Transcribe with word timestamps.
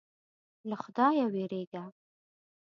له 0.69 0.75
خدایه 0.83 1.25
وېرېږه. 1.33 1.83